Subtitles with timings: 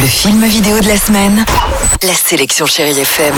[0.00, 1.44] Le film vidéo de la semaine.
[2.02, 3.34] La sélection Chérie FM.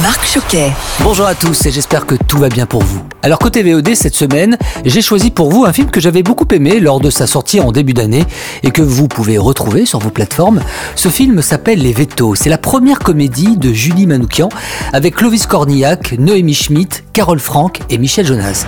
[0.00, 0.72] Marc Choquet.
[1.00, 3.02] Bonjour à tous et j'espère que tout va bien pour vous.
[3.22, 4.56] Alors côté VOD cette semaine,
[4.86, 7.70] j'ai choisi pour vous un film que j'avais beaucoup aimé lors de sa sortie en
[7.70, 8.24] début d'année
[8.62, 10.62] et que vous pouvez retrouver sur vos plateformes.
[10.94, 12.34] Ce film s'appelle Les Vétos.
[12.34, 14.48] C'est la première comédie de Julie Manoukian
[14.94, 18.64] avec Clovis Cornillac, Noémie Schmidt, Carole Franck et Michel Jonas.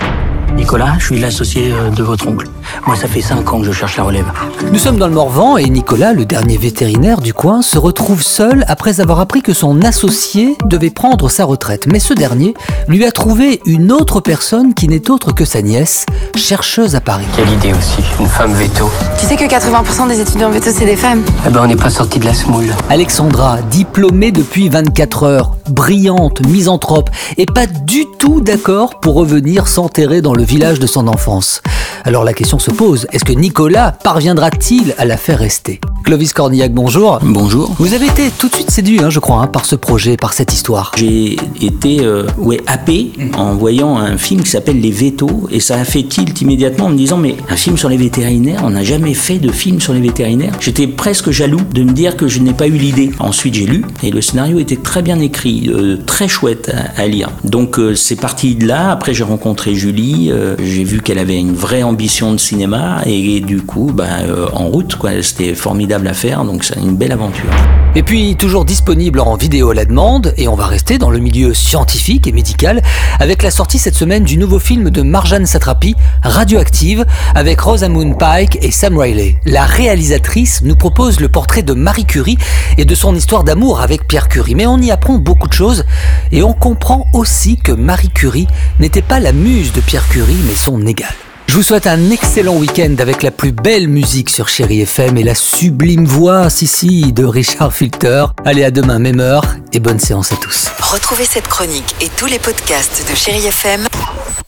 [0.55, 2.47] Nicolas, je suis l'associé euh, de votre oncle.
[2.85, 4.25] Moi, ça fait 5 ans que je cherche la relève.
[4.71, 8.65] Nous sommes dans le Morvan et Nicolas, le dernier vétérinaire du coin, se retrouve seul
[8.67, 11.87] après avoir appris que son associé devait prendre sa retraite.
[11.87, 12.53] Mais ce dernier
[12.87, 17.25] lui a trouvé une autre personne qui n'est autre que sa nièce, chercheuse à Paris.
[17.35, 18.89] Quelle idée aussi, une femme veto.
[19.19, 21.23] Tu sais que 80% des étudiants veto, c'est des femmes.
[21.47, 22.73] Eh ben, on n'est pas sorti de la semoule.
[22.89, 30.21] Alexandra, diplômée depuis 24 heures, brillante, misanthrope, et pas du tout d'accord pour revenir s'enterrer
[30.21, 31.61] dans le village de son enfance.
[32.03, 35.79] Alors la question se pose, est-ce que Nicolas parviendra-t-il à la faire rester?
[36.03, 37.19] Clovis Cornillac, bonjour.
[37.21, 37.75] Bonjour.
[37.77, 40.33] Vous avez été tout de suite séduit, hein, je crois, hein, par ce projet, par
[40.33, 40.91] cette histoire.
[40.97, 45.75] J'ai été euh, ouais, happé en voyant un film qui s'appelle Les Vétos et ça
[45.75, 48.83] a fait tilt immédiatement en me disant mais un film sur les vétérinaires, on n'a
[48.83, 50.53] jamais fait de film sur les vétérinaires.
[50.59, 53.11] J'étais presque jaloux de me dire que je n'ai pas eu l'idée.
[53.19, 57.07] Ensuite j'ai lu et le scénario était très bien écrit, euh, très chouette à, à
[57.07, 57.29] lire.
[57.43, 58.91] Donc euh, c'est parti de là.
[58.91, 63.41] Après j'ai rencontré Julie, euh, j'ai vu qu'elle avait une vraie ambition de cinéma et,
[63.41, 64.07] du coup bah,
[64.53, 65.11] en route quoi.
[65.21, 67.49] C'était formidable à faire donc c'est une belle aventure.
[67.95, 71.17] Et puis toujours disponible en vidéo à la demande, et on va rester dans le
[71.17, 72.83] milieu scientifique et médical
[73.19, 78.59] avec la sortie cette semaine du nouveau film de Marjane Satrapi, Radioactive, avec Rosamund Pike
[78.61, 79.37] et Sam Riley.
[79.45, 82.37] La réalisatrice nous propose le portrait de Marie Curie
[82.77, 84.53] et de son histoire d'amour avec Pierre Curie.
[84.53, 85.83] Mais on y apprend beaucoup de choses,
[86.31, 88.47] et on comprend aussi que Marie Curie
[88.79, 91.15] n'était pas la muse de Pierre Curie, mais son égale.
[91.49, 95.23] Je vous souhaite un excellent week-end avec la plus belle musique sur Chéri FM et
[95.23, 98.25] la sublime voix, si si, de Richard Filter.
[98.45, 99.43] Allez, à demain, même heure,
[99.73, 100.67] et bonne séance à tous.
[100.79, 103.87] Retrouvez cette chronique et tous les podcasts de Chérie FM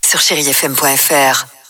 [0.06, 1.61] sur chérifm.fr.